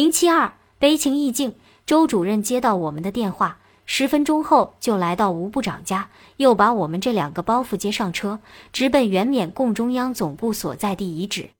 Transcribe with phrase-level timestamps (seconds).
[0.00, 1.56] 零七二悲情意境。
[1.84, 8.40] 周主任接到我们的电话，十分钟后就来到吴部长家，又把我们这两个包袱接上车，
[8.72, 11.50] 直奔原缅共中央总部所在地遗址。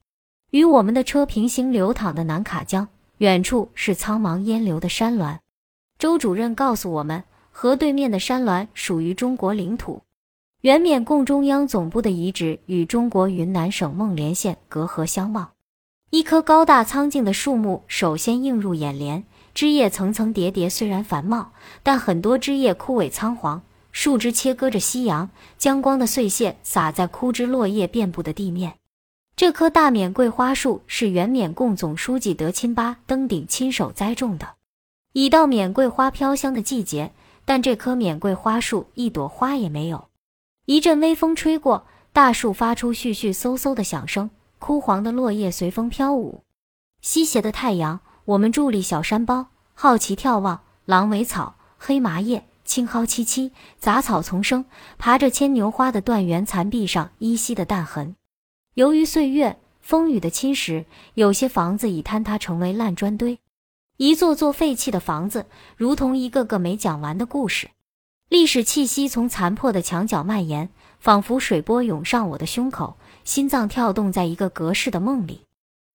[0.53, 5.41] 与我们的车平行流淌的南卡江，远处是苍茫烟流的山峦。
[5.99, 10.01] 周主任告诉我们，河对面的山峦属于中国领土。
[10.63, 15.51] 原缅共中央总部的遗址与中国云南省孟连县隔河相望。
[16.11, 19.25] 一棵高大苍劲的树木首先映入眼帘。
[19.55, 21.53] 枝叶层层叠叠，虽然繁茂，
[21.85, 23.63] 但很多枝叶枯萎苍黄，
[23.93, 28.75] 树枝切割着夕阳，将光的碎屑洒在枯枝落叶遍布的地面。
[29.37, 34.55] 这棵大缅桂花树是原缅共总书记德钦巴登顶亲手栽种的。
[35.13, 37.13] 已到缅桂花飘香的季节，
[37.45, 40.09] 但这棵缅桂花树一朵花也没有。
[40.67, 44.31] 一阵微风吹过，大树发出絮絮嗖嗖的响声，
[44.61, 46.45] 枯黄的落叶随风飘舞。
[47.01, 47.99] 西斜的太阳。
[48.27, 54.67] 我们伫立小山包，好奇眺望狼尾草、黑麻叶、青蒿萋萋，杂草丛生，
[54.99, 58.15] 爬着牵牛花的断垣残壁上依稀的弹痕。
[58.75, 63.41] 由于岁月、风雨的侵蚀，有些房子已坍塌成为烂砖堆，
[63.97, 67.71] 一座座废弃的房子，如同一个个没讲完的故事。
[68.29, 75.47] 历史气息从残破的墙角蔓延，仿佛水波涌上我的胸口，心脏跳动在一个隔世的梦里。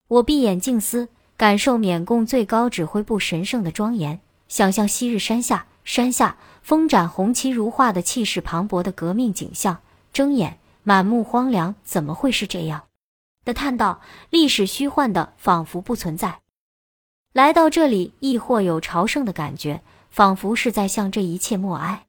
[0.08, 1.08] 我闭眼静思。
[1.38, 9.82] 感受缅共最高指挥部神圣的庄严，想象昔日山下山下风展红旗如画的气势磅礴的革命景象，
[10.14, 12.84] 睁眼满目荒凉，怎么会是这样？
[13.44, 16.40] 的叹道：历史虚幻的，仿佛不存在。
[17.34, 22.05] 来到这里，亦或有朝圣的感觉，仿佛是在向这一切默哀。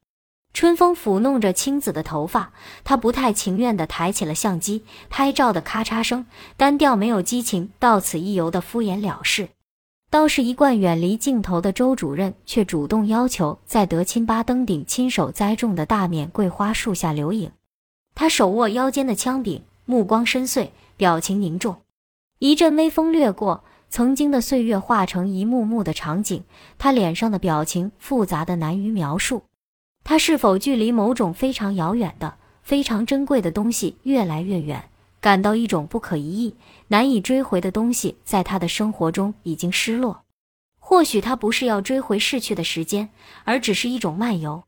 [0.53, 2.51] 春风抚弄着青子的头发，
[2.83, 9.49] 他不太情愿地抬起了相机，拍照的咔嚓声，单调没有激情，到此一游的敷衍了事。
[10.09, 17.51] 倒是一贯远离镜头的周主任，却主动要求在德钦巴登顶亲手栽种的大缅桂花树下留影。
[18.15, 21.75] 他手握腰间的枪柄，目光深邃，表情凝重。
[22.39, 26.43] 一阵微风掠过，曾经的岁月化成一幕幕的场景，
[26.79, 29.43] 他脸上的表情复杂的难于描述。
[30.09, 36.55] 他是否距离某种非常遥远的、非常珍贵的东西越来越远，感到一种不可一议、
[36.87, 40.23] 难以追回的东西在他的生活中已经失落？
[40.79, 43.09] 或许他不是要追回逝去的时间，
[43.43, 44.63] 而只是一种漫游。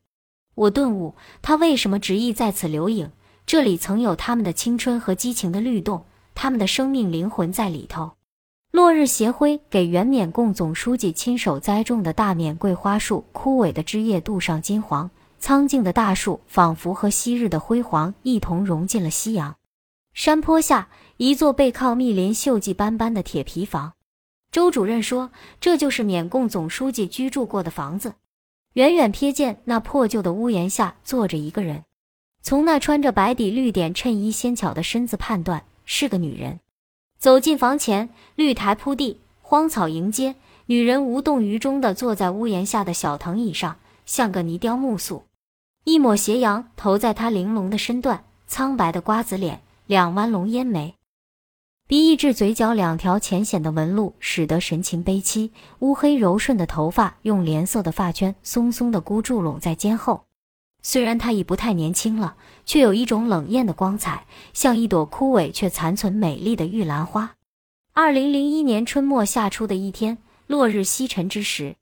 [0.54, 3.10] 我顿悟，他为什么执意在此留影？
[3.46, 8.12] 这里曾有他们的青春和激情的律动，他们的生命灵魂在里头。
[8.72, 15.10] 落日斜晖给原缅共总书记亲手栽种的大缅桂花树枯萎的枝叶镀上金黄。
[15.40, 19.56] 苍劲的大树仿佛和昔日的辉煌一同融进了夕阳。
[20.12, 23.94] 山坡下，一座背靠密林、锈迹斑斑的铁皮房。
[24.52, 25.30] 周主任说
[25.60, 28.14] ：“这就是缅共总书记居住过的房子。”
[28.74, 31.84] 远远瞥见那破旧的屋檐下坐着一个人，
[32.42, 36.60] 从那穿着白底绿点衬衣、纤巧的身子判断是个女人。
[37.18, 40.36] 走进房前，绿苔铺地，荒草迎接，
[40.66, 45.24] 女人无动于衷地坐在屋檐下的小藤椅上，像个泥雕木塑。
[45.84, 50.94] 一抹斜阳投在她玲珑的身段，苍白的瓜子脸，两弯龙烟眉，
[51.88, 55.52] 鼻翼至嘴角两条浅显的纹路，使得神情悲戚。
[55.78, 60.26] 乌黑柔顺的头发用连色的发圈松松的箍住拢在肩后。
[60.82, 62.36] 虽然她已不太年轻了，
[62.66, 67.36] 却有一种冷艳的光彩，像一朵枯萎却残存美丽的玉兰花。
[67.94, 71.76] 二零零一年春末夏初的一天，落日西沉之时。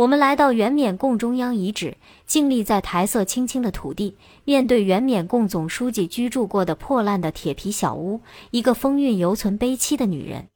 [0.00, 10.48] 我们来到原缅共中央遗址，静立在苔色青青的土地，面对原缅共总书记居住过的破烂的铁皮小屋，一个风韵犹存、悲凄的女人。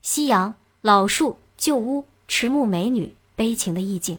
[0.00, 4.18] 夕阳、老树、旧屋、迟暮美女，悲情的意境。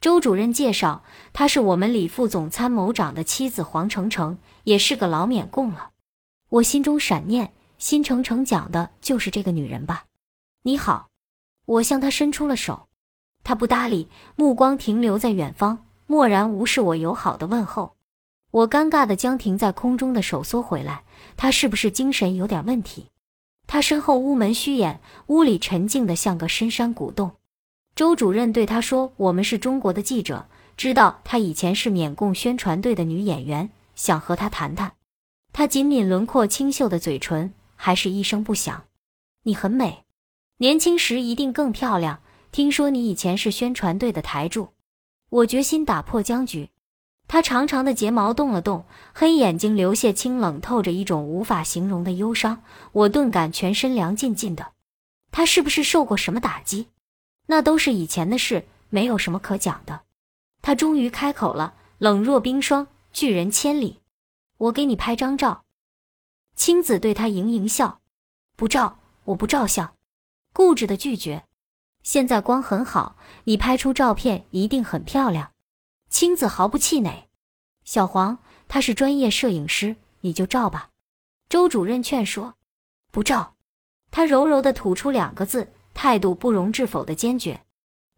[0.00, 1.04] 周主任介绍，
[1.34, 5.90] 她是我们李副总参谋长的妻子黄成成，也是个老缅共了。
[6.48, 10.06] 我心中闪念，新成成讲的就是这个女人吧？
[10.62, 11.08] 你好，
[11.66, 12.88] 我向她伸出了手。
[13.46, 17.94] 他不搭理，目光停留在远方，漠然无视我友好的问候。
[18.50, 21.04] 我尴尬的将停在空中的手缩回来。
[21.36, 23.06] 他是不是精神有点问题？
[23.68, 27.36] 他身后屋门虚掩，屋里沉静的像个深山古洞。
[27.94, 34.94] 周主任对他说：“我们是中国的记者，知道她以前是缅共宣传队的女演员，想和她谈谈。”
[35.54, 38.86] 她紧抿轮廓清秀的嘴唇，还是一声不响
[39.44, 40.02] ：“你很美，
[40.56, 42.18] 年轻时一定更漂亮。”
[42.56, 44.68] 听说你以前是宣传队的台柱，
[45.28, 46.70] 我决心打破僵局。
[47.28, 52.62] 他长长的睫毛动了动，黑眼睛流泻清冷，透着一种无法形容的忧伤。
[52.92, 54.72] 我顿感全身凉浸浸的。
[55.30, 56.88] 他是不是受过什么打击？
[57.44, 60.04] 那都是以前的事，没有什么可讲的。
[60.62, 64.00] 他终于开口了，冷若冰霜，拒人千里。
[64.56, 65.66] 我给你拍张照。
[66.54, 68.00] 青子对他盈盈笑，
[68.56, 69.94] 不照，我不照相，
[70.54, 71.44] 固执的拒绝。
[72.06, 75.50] 现在光很好，你拍出照片一定很漂亮。
[76.08, 77.28] 青子毫不气馁。
[77.84, 78.38] 小黄，
[78.68, 80.90] 他是专业摄影师，你就照吧。
[81.48, 82.54] 周主任劝说，
[83.10, 83.56] 不照。
[84.12, 87.64] 他柔柔的吐出两个字，态度不容置否的坚决。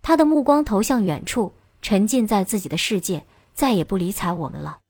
[0.03, 4.81] 他的目光投向远处，沉浸在自己的世界，再也不理睬我们了。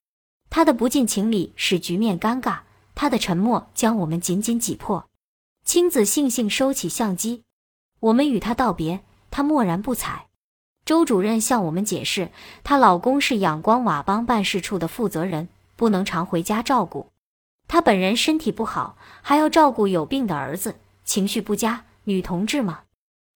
[0.51, 2.63] 他的不近情理使局面尴尬，
[2.97, 5.09] 他的沉默将我们紧紧挤破。
[5.65, 7.45] 青子悻悻收起相机，
[8.01, 9.01] 我们与他道别，
[9.31, 10.27] 他漠然不睬。
[10.85, 12.31] 周主任向我们解释，
[12.65, 17.11] 她老公是仰光瓦邦办事处的负责人，不能常回家照顾。
[17.67, 21.85] 她本人身体不好，还要照顾有病的儿子，情绪不佳。
[22.05, 22.81] 女同志嘛，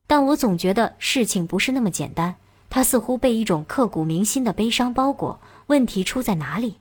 [0.06, 2.36] 但我总觉得事情不是那么简单。
[2.70, 5.38] 她似乎被一种刻骨铭心的悲伤包裹。
[5.66, 6.78] 问题出在哪里？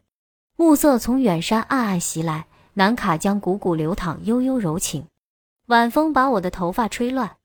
[0.55, 2.45] 暮色从远山暗暗袭来，
[2.75, 5.07] 南卡江汩汩流淌，悠悠柔情。
[5.67, 7.35] 晚风把我的头发吹乱。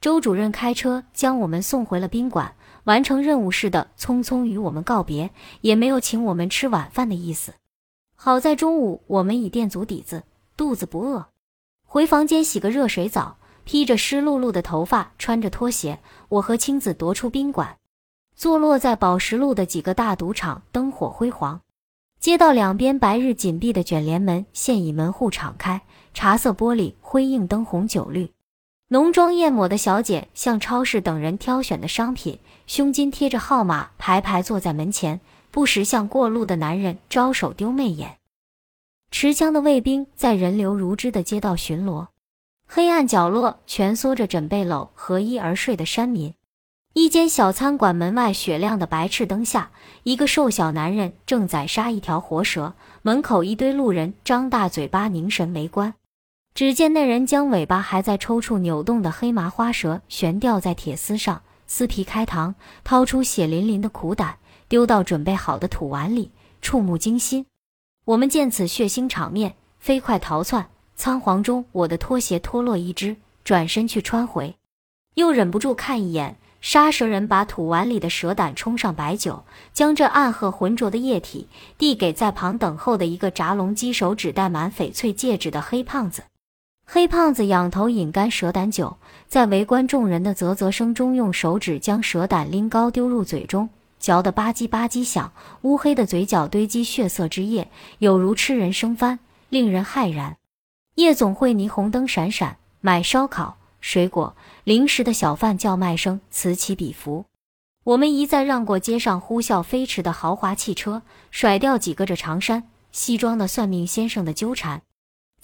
[0.00, 2.54] 周主任开车将我们送回了宾馆。
[2.84, 7.54] 完成任务似的，匆匆与我们告别，也没有请我们吃晚饭的意思。
[8.14, 10.22] 好在中午我们已垫足底子，
[10.56, 11.26] 肚子不饿。
[11.84, 17.76] 回房间洗个热水澡，披着湿漉漉的头发，穿着拖鞋，我和青子踱出宾馆，
[18.36, 21.62] 坐落在宝石路的几个大赌场，灯火辉煌。
[22.20, 25.82] 街道两边白日紧闭的卷帘门现已门户敞开，
[26.14, 28.30] 茶色玻璃辉映灯红酒绿。
[28.88, 32.38] 浓妆艳抹的小姐向超市等人挑选的商品，
[32.68, 38.18] 胸襟贴着号码，排排坐在门前，不时向过路的男人招手丢媚眼。
[39.10, 42.06] 持枪的卫兵在人流如织的街道巡逻。
[42.68, 46.34] 黑暗角落蜷缩着枕被篓和衣而睡的山民。
[46.92, 49.72] 一间小餐馆门外雪亮的白炽灯下，
[50.04, 52.74] 一个瘦小男人正宰杀一条活蛇。
[53.02, 55.94] 门口一堆路人张大嘴巴凝神围观。
[56.56, 66.30] 只见那人将尾巴还在抽搐扭动的黑麻花蛇悬吊在铁丝上，撕皮开膛，掏出血淋淋的苦胆，丢到准备好的土碗里，
[66.62, 67.44] 触目惊心。
[68.06, 70.68] 我们见此血腥场面，飞快逃窜。
[70.94, 74.56] 仓皇中，我的拖鞋脱落一只，转身去穿回，
[75.16, 79.44] 又忍不住看一眼杀蛇人把土碗里的蛇胆冲上白酒，
[79.74, 86.22] 将这暗褐浑浊的液体递给在旁等候的一个扎龙机手指戴满翡翠戒指的黑胖子。
[86.88, 88.96] 黑胖子仰头饮干蛇胆酒，
[89.28, 93.68] 在围观众人的啧啧声中，用手指将蛇胆拎高丢入嘴中，
[93.98, 95.30] 嚼得吧唧吧唧响。
[95.62, 97.68] 乌黑的嘴角堆积血色之液，
[97.98, 99.18] 有如吃人生番，
[99.50, 100.36] 令人骇然。
[100.94, 104.34] 夜总会霓虹灯闪闪，买烧烤、水果、
[104.64, 107.26] 零食的小贩叫卖声此起彼伏。
[107.84, 114.82] 我们一再让过街上呼啸飞驰的豪华汽车，甩掉几个着长衫、西装的算命先生的纠缠。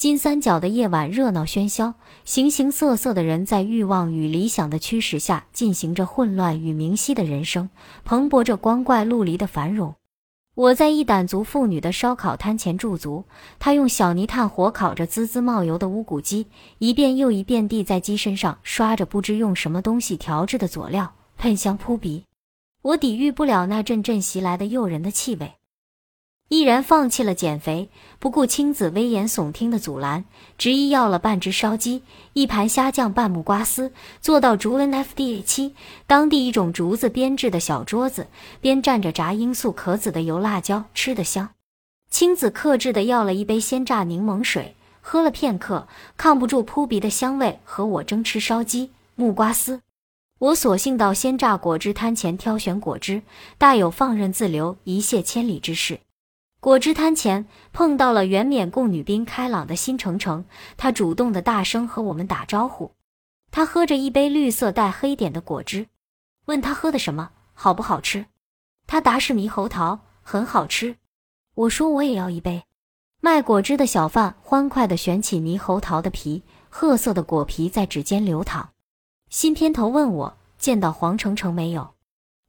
[0.02, 1.94] 金三角的夜晚热闹喧嚣，
[2.24, 7.70] 形形色色的人在欲望与理想的驱使下进行着混乱与明晰的人生，
[8.04, 9.94] 蓬勃着光怪陆离的繁荣。
[10.56, 13.22] 我在一掸族妇女的烧烤摊前驻足，
[13.60, 16.48] 她用小泥炭火烤着滋滋冒油的乌骨鸡，
[16.78, 22.24] 一遍又一遍地在鸡身上刷着不知用什么东西调制的佐料，喷香扑鼻。
[22.82, 25.52] 我抵御不了那阵阵袭来的诱人的气味。
[26.48, 30.26] 毅然放弃了减肥，不顾青子危言耸听的阻拦，
[30.58, 32.02] 执意要了半只烧鸡、
[32.34, 35.74] 一盘虾酱拌木瓜丝，坐到竹 NFDA 七
[36.06, 38.26] 当地一种竹子编制的小桌子，
[38.60, 41.48] 边蘸着炸罂粟壳子的油辣椒，吃得香。
[42.10, 49.80] 青子克制的要了一杯鲜榨柠檬水，喝了片刻，抗不住扑鼻的香味，和我争吃烧鸡、木瓜丝。
[50.38, 53.22] 我索性到鲜榨果汁摊前挑选果汁，
[53.56, 56.00] 大有放任自流、一泻千里之势。
[56.62, 60.44] 果汁摊前碰到了原缅共女兵开朗的新程程，
[60.76, 62.92] 他主动的大声和我们打招呼。
[63.50, 65.88] 他喝着一杯绿色带黑点的果汁，
[66.44, 68.26] 问他喝的什么，好不好吃？
[68.86, 70.94] 他答是猕猴桃，很好吃。
[71.56, 72.62] 我说我也要一杯。
[73.18, 78.70] 卖果汁的小贩欢快地旋起猕猴桃的皮，褐色的果皮在指尖流淌。
[79.30, 81.94] 新片头问我见到黄程程没有？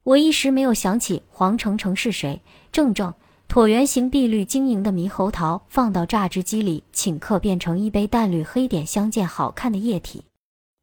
[0.04, 2.40] 我一时没有想起黄程程是谁。
[2.70, 3.12] 正正。
[3.48, 10.24] 椭圆形碧绿晶莹的猕猴桃放到榨汁机里顷刻变成一杯淡绿黑点相间好看的液体。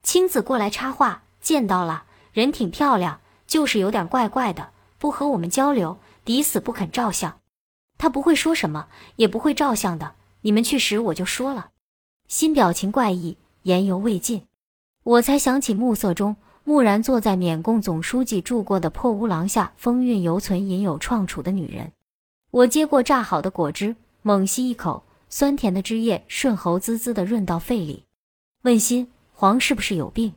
[0.03, 7.39] 青子过来插话：“见到了，人挺漂亮，就是有点怪怪的，不和我们交流，抵死不肯照相。
[7.98, 8.88] 他不会说什么，
[9.18, 10.13] 也不会照相的。
[10.41, 11.72] 你们去时我就说了。”
[12.30, 14.44] 新表情怪异，言犹未尽，
[15.03, 21.91] 我才想起暮色中木然坐在缅共总书记住过的破屋廊下，风韵犹存、隐有创楚的女人。
[22.51, 28.03] 我接过榨好的果汁，猛吸一口，酸甜的汁液顺喉滋滋的润到肺里。
[28.63, 30.34] 问心黄是不是有病？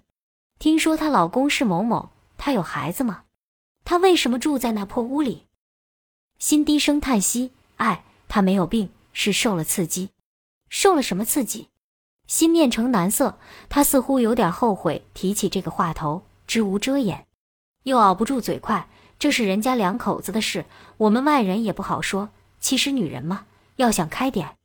[0.60, 3.24] 听说她老公是某某，她有孩子吗？
[3.84, 5.46] 她为什么住在那破屋里？
[6.38, 10.10] 心低声叹息：“哎，她没有病，是受了刺激。
[10.68, 11.68] 受了什么刺激？”
[12.28, 17.26] 心面呈难色，她似乎有点后悔提起这个话头，知无遮掩，
[17.82, 18.88] 又熬不住嘴快。
[19.18, 20.64] 这是人家两口子的事，
[20.96, 22.28] 我们外人也不好说。
[22.60, 24.56] 其实女人嘛，要想开点。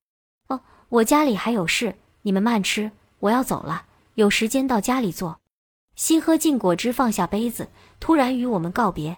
[0.47, 5.39] 哦，我家里还有事，你们慢吃，我要走了，有时间到家里坐。
[5.95, 9.17] 西喝尽果汁，放下杯子，突然与我们告别。